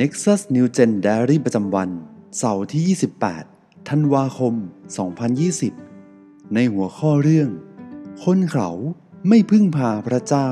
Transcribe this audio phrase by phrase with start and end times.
[0.00, 1.90] Nexus New Gen Diary ประจำวัน
[2.38, 2.82] เสาร์ที่
[3.40, 4.54] 28 ธันวาคม
[5.74, 7.50] 2020 ในหัวข้อเรื่อง
[8.24, 8.70] คนเขา
[9.28, 10.50] ไม่พึ่งพาพระเจ้า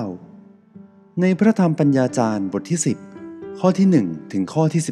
[1.20, 2.78] ในพระธรรมปัญญาจารย์บทที่
[3.20, 4.90] 10 ข้อที่ 1 ถึงข้อที่ 11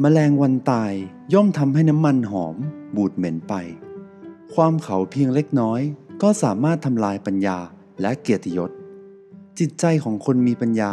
[0.00, 0.92] แมลงวันตาย
[1.34, 2.56] ย่อมทำให้น้ำมันหอม
[2.96, 3.54] บูดเหม็นไป
[4.54, 5.80] ความเขาเพียงเล็กน้อย
[6.22, 7.58] ก็สามารถทำลายปัญญา
[8.00, 8.70] และเกียรติยศ
[9.58, 10.92] จิตใจของคนมีปัญญา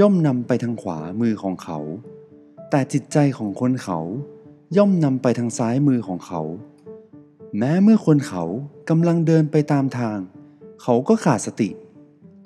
[0.00, 1.78] ย่อมนำไปทางขวามือของเขา
[2.70, 3.98] แต่จิตใจของคนเขา
[4.76, 6.42] ย่อมนำไปทางซ้ายมือของเขา
[7.58, 8.44] แม้เมื่อคนเขา
[8.88, 10.18] กำลังเดินไปตามทาง
[10.82, 11.70] เขาก็ขาดสติ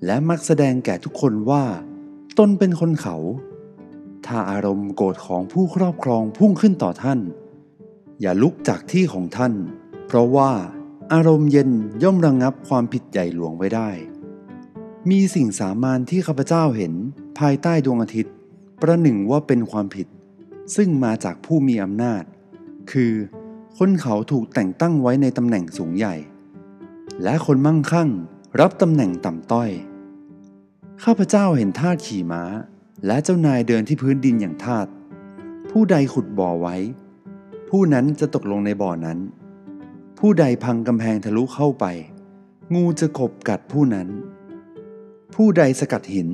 [0.04, 1.64] และมักแสดงแก่ทุกคนว่า
[2.38, 3.16] ตนเป็นคนเขา
[4.26, 7.20] ถ้าอารมณ์โกรธของผู้ครอบครองพุ่งขึ้นต่อท่าน
[8.20, 9.52] อย่าลุกจากที่ของท่าน
[10.06, 10.50] เพราะว่า
[11.12, 11.70] อารมณ์เย็น
[12.02, 13.90] ย่อมระงงับความผิดใหญ่หลวงไว้ได้
[15.10, 16.94] มีสิ่งสามานที่ข้าพเจ้าเห็น
[17.38, 18.34] ภายใต้ดวงอาทิตย์
[18.80, 20.06] ประหนึ่งว่าเป็นความผิด
[20.76, 22.22] ซึ่งมาจากผู้มีอำนาจ
[22.92, 23.12] คือ
[23.78, 26.14] คนเขาถูกแต่งตั้งไว้ในตำแหน่งสูงใหญ่
[27.22, 28.10] และคนมั่งคั่ง
[28.60, 29.70] รับตำแหน่งต่ำต้อย
[31.04, 32.42] ข้าพเจ้าเห็นทาสขี่ม้า
[33.06, 34.86] และเจ้านายเดินที่พื้นดินอย่างทาส
[35.70, 36.76] ผู้ใดขุดบ่อไว้
[37.68, 39.18] ผู้นั้นจะตกลงในบ่อนั้น
[40.18, 41.84] ผู้ใดพังกำแพงทะลุเข้าไป
[42.74, 44.08] งูจะขบกัดผู้นั้น
[45.34, 46.28] ผู้ใดสกัดหิน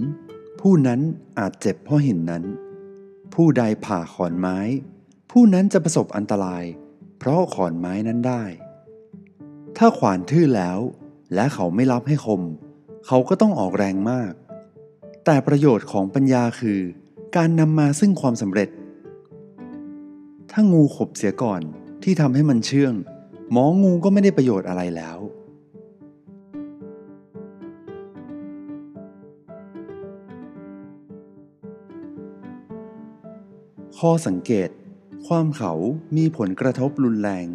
[0.61, 1.01] ผู้นั้น
[1.39, 2.45] อาจเจ็บเพราะหินนั้น
[3.35, 4.59] ผู้ใดผ่าขอนไม้
[5.31, 6.65] ผู้นั้นจะประสบอันตราย
[7.19, 8.45] เพราะขอนไม้นั้นได้
[9.77, 10.79] ถ้าขวานทื่อแล้ว
[11.35, 12.43] และเขาไม่รับให้คม
[13.07, 14.33] เขาก็ต้องออกแรงมาก
[15.25, 16.81] แต่ประโยชน์ของปัญญาคือ
[17.37, 18.69] การนำมาซึ่งความสำเร็จ
[20.51, 21.61] ถ้างูขบเสียก่อน
[22.03, 22.95] ที่ทำให้มันเชื่อง
[23.51, 25.19] หมองูก็ไม่ได้ประโยชน์อะไรแล้ว
[34.05, 34.69] ข้อสังเกต
[35.27, 35.73] ความเขา
[36.17, 37.47] มีผลกระทบรุนแรง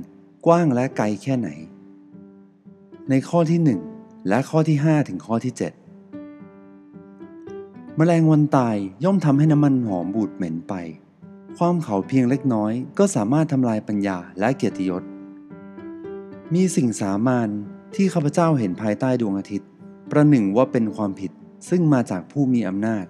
[0.46, 1.50] กว้างและไกลแค่ไหน
[3.10, 3.60] ในข้อที่
[3.94, 5.54] 1 และข้อที่ 5 ถึงข้อที่
[7.20, 10.74] 7 แมลงวันตายย่อมทำให้น้ำมันหอมบูดเหม็นไป
[11.58, 15.04] ความเขาเพียงเล็กน้อยก็สามารถทำลายปัญญาและเกียรติยศ
[16.54, 17.50] มีสิ่งสามาน
[17.96, 19.70] ที่ข้าพเจ้าเห็นภายใต้ดวงอาทิตย์
[20.12, 21.32] ประหนึ่งว่าเป็นความผิด
[21.70, 23.06] ซึ่งมาจากผู้มีอำนาจ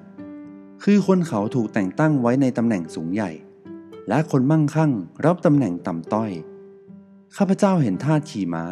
[0.88, 3.32] คือคนเขาถูกแต่งตั้งไว้ในตำแหน่งสูงใหญ่
[4.10, 4.92] และคนมั่งคั่ง
[5.26, 6.32] รับตำแหน่งต่ำต้อย
[7.36, 8.66] ข้าพเจ้าเห็นทาสขี่ม้า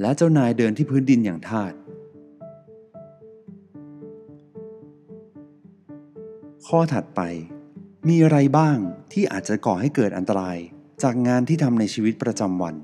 [0.00, 1.72] และเจ้านายเดินที่พื้นดินอย่างทาส
[6.66, 7.20] ข้อถัดไป
[8.08, 8.78] มีอะไรบ้าง
[9.12, 10.58] ที่อาจจะก่อให้เกิดอันตราย
[11.02, 12.74] จากงานที่ทำในชีวิตประจำวัน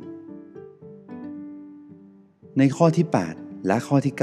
[2.58, 3.06] ในข้อที่
[3.37, 4.14] 8 และข้อที่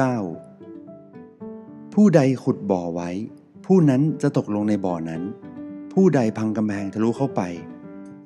[1.18, 3.12] 9 ผู้ใดขุดบ่อไว้
[3.72, 5.22] ผู้นั้นจะตกลงในบ่อนั้น
[5.94, 7.42] ผู้ใดพังกำแพงทะลุเข้าไป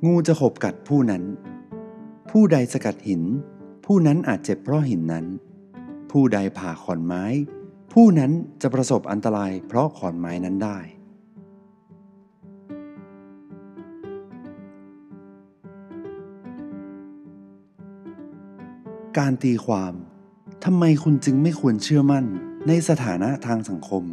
[0.06, 1.24] งูจะขบกัดผู้นั้น
[2.32, 3.24] ผู้ใดสกัดหิน
[3.86, 5.26] ผู้นั้นอาจเจ็บเพราะหินนั้น
[6.12, 7.24] ผู้ใดผ่าขอนไม้
[7.94, 8.32] ผู้นั้น
[8.62, 10.78] จะประสบอันตรายเพราะขอนไม้นั้นได้
[19.18, 19.94] การตีความ
[20.66, 22.26] ทำไมคุณจึงไม่ควรเชื่อมั่น
[22.68, 24.06] ในสถานะทางสังคม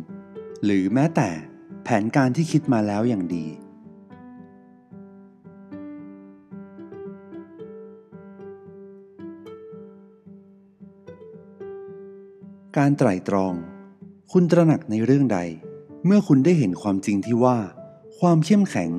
[0.64, 1.30] หรือแม้แต่
[1.84, 3.46] แผนการที่คิดมาแล้วอย่างดี
[12.76, 13.54] การไตร่ตรอง
[14.32, 15.38] คุณตระหนักในเรื่องใด
[16.04, 17.58] เมื่อคุณได้เห็นความจริงที่ว่า
[18.18, 18.90] ความเข้มแข็ง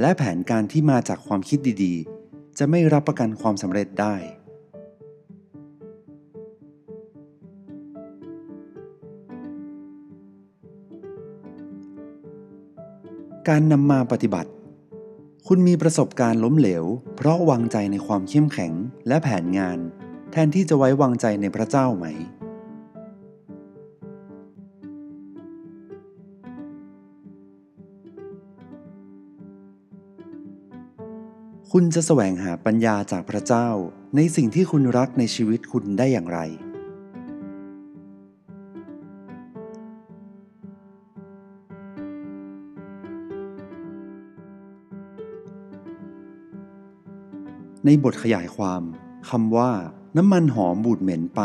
[0.00, 4.14] และแผนการที่มาจากความคิดดีๆ จะไม่รับประกันความสำเร็จได้
[13.50, 14.50] การนำมาปฏิบัติ
[15.46, 16.84] คุณมีประสบการณ์ล้มเหลว
[17.16, 18.72] เพราะวางใจในความเข้มแข็ง
[19.08, 19.78] และแผนงาน
[20.32, 22.06] แทนที่จะไว้วางใจในพระเจ้าไหม
[31.70, 33.68] คุณจะแสวงหาปัญญาจากพระเจ้า
[34.16, 36.40] ในสิ่งที่คุณรักในชีวิตคุณได้อย่างไร
[47.86, 48.82] ในบทขยายความ
[49.30, 49.70] คำว่า
[50.16, 51.40] น้ำมันหอมบูดเหม็นไป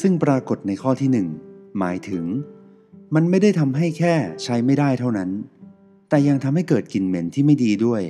[0.00, 1.28] ซึ่งปรากฏในข้อที่หนึ่ง
[1.78, 2.24] หมายถึง
[3.14, 5.30] มันไม่ได้ทำให้แค่ใช้ไม่ได้เท่านั้น
[6.08, 8.02] แต่ยังทำให้เกิดกลิ่นเหม็นที่ไม่ดีด้วย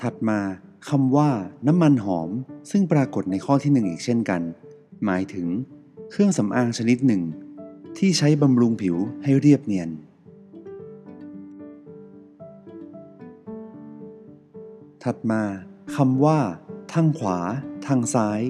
[0.00, 0.40] ถัดมา
[0.88, 1.30] คำว่า
[1.66, 2.30] น้ำมันหอม
[2.70, 4.42] ซึ่งปรากฏในข้อที่หนึ่งอีกเช่นกัน
[5.04, 5.46] หมายถึง
[6.10, 7.22] เครื่องสำอางชนิดหนึ่ง
[7.98, 9.90] ที่ใช้บำรุงผิวให้เรียบเนียน
[15.06, 15.42] ถัดมา
[15.96, 16.38] คำว่า
[16.92, 17.38] ทางขวา
[17.86, 18.40] ทางซ้าย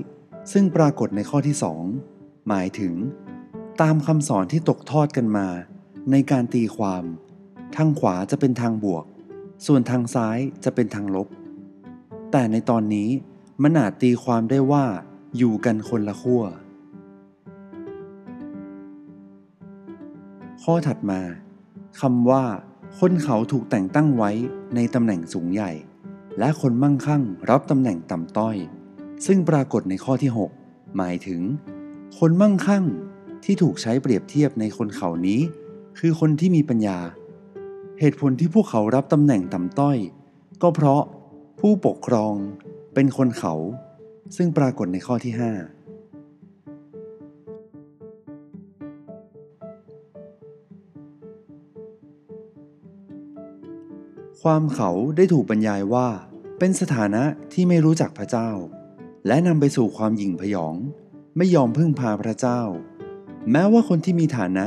[0.52, 1.56] ซึ่งปรากฏในข้อที่
[2.02, 2.94] 2 หมายถึง
[3.80, 5.48] ตามคำสอนที่ตกทอดกันมา
[6.10, 7.04] ในการตีความ
[7.76, 9.04] ทางขวาจะเป็นทางบวก
[9.66, 11.28] ส่วนทางซ้ายจะเป็นทางลบ
[12.32, 13.08] แต่ในตอนนี้
[13.62, 14.84] มันอาจตีความได้ว่า
[15.36, 16.44] อยู่กันคนละขั้ว
[20.62, 21.20] ข้อถัดมา
[22.00, 22.44] คำว่า
[22.98, 24.30] คนเขาถูกแต่งตั้งไว้
[24.74, 25.72] ในตำแหน่งสูงใหญ่
[26.38, 28.56] และคนมั่งคั่งรับตำแหน่งต่ำต้อย
[29.26, 30.30] ซึ่งปรากฏในข้อที่
[30.62, 31.40] 6 หมายถึง
[32.18, 32.84] คนมั่งคั่ง
[33.44, 35.40] ที่ถูกใช้เปรียบเทียบในคนเขานี้
[35.98, 36.98] คือคนที่มีปัญญา
[38.00, 39.98] เหตุผลที่พวกเขารับตำแหน่งต่ำต้อย
[40.62, 41.02] ก็เพราะ
[41.60, 42.34] ผู้ปกครอง
[42.94, 43.54] เป็นคนเขา
[44.36, 45.75] ซึ่งปรากฏในข้อที่ 5
[54.50, 56.08] ความเขาได้ถูกบรรยายว่า
[56.58, 58.50] เป็นสถานะที่ไม่รู้จักพระเจ้า
[59.26, 60.74] และนำไปสู่ความหยิ่งพยอง
[61.36, 62.60] ไม่ยอมพึ่งพาพระเจ้า
[63.50, 64.66] แม้ว่าคนที่มีฐานะ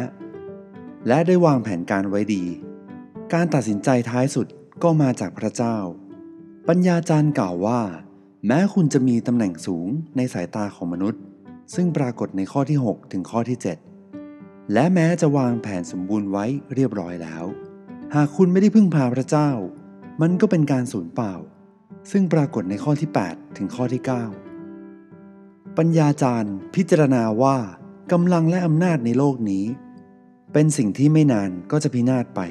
[1.08, 2.44] และได้วางแผนการไว้ดี
[3.34, 4.48] การตัดสินใจท้ายสุด
[4.84, 5.78] ก็มาจากพระเจ้า
[6.68, 7.82] ปัญญาจารย์กล่าวว่า
[8.48, 9.88] แม้คุณจะมีตำแหน่งสูง
[10.18, 11.22] ในสายตาของมนุษย์
[11.76, 13.58] ซึ่งปรากฏในข้อที่ 6 ถึงข้อที่
[14.16, 17.46] 7 และแม้จะวางแผนสมบูรณ์ไว้เรียบร้อยแล้ว
[18.16, 19.50] หากคุณไม่ได้พึ่งพาพระเจ้า
[20.22, 21.34] มันก็เป็นการสูญเปล่า
[22.12, 24.02] ซึ่งปรากฏในข้อที่ 8 ถึงข้อที่
[24.70, 27.58] 9 ปัญญาจารย์พิจารณาว่า
[28.12, 29.66] กำลังและอำนาจในโลกนี้
[30.54, 32.42] เป็นสิ่งที่ไม่นานก็จะพินาศไป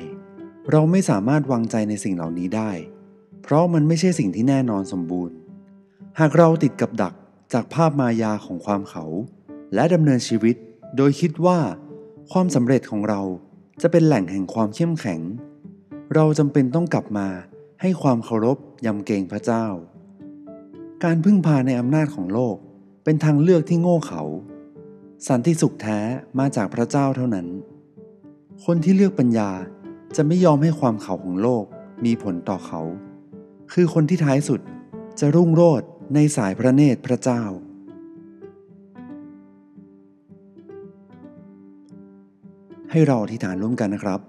[0.71, 2.71] เราไม่สามารถวางใจในสิ่งเหล่านี้ได้
[3.43, 5.37] เพราะมันไม่ใช่สิ่งที่แน่นอนสมบูรณ์
[6.21, 7.15] หากเราติดกับดัก
[7.53, 9.05] จากภาพมายาของความเขา
[9.75, 10.57] และดำเนินชีวิต
[10.97, 11.59] โดยคิดว่า
[12.31, 13.23] ความสำเร็จของเรา
[13.83, 15.21] จะเป็นแหล่งแห่งความเข้มแข็ง
[16.15, 17.29] เราจำเป็นต้องกลับมา
[17.81, 19.67] ให้ความเคารพยำเกรงพระเจ้า
[21.05, 22.57] การพึ่งพาในอำนาจของโลก
[23.05, 24.23] เป็นทางเลือกที่โง่เขา
[25.29, 25.99] สันติสุขแท้
[26.39, 27.47] มาจากพระเจ้าเท่านั้น
[28.65, 29.51] คนที่เลือกปัญญา
[30.17, 31.65] จะไม่ยอมให้ความเขาของโลก
[32.05, 32.81] มีผลต่อเขา
[33.73, 34.61] คือคนที่ท้ายสุด
[35.21, 37.43] จะรุ่งโรจน์ในสายพระเนตรพระเจ้า
[42.91, 44.21] ให้เราอธิษฐานร่วมกันนะครับ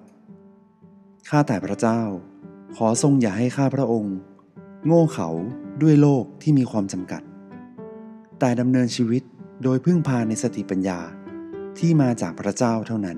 [1.30, 2.02] ข้าแต่พระเจ้า
[2.76, 4.16] ขอทรงอย่าให้ข้าพระองค์
[4.86, 5.30] โง่เขา
[5.82, 7.22] ด้วยโลกที่มีความจำกัด
[8.40, 9.24] แต่ดำเนินชีวิต
[9.64, 11.00] โดยพึ่งพาในสติปัญญา
[11.78, 13.18] ที่มาจากพระเจ้าเท่านั้น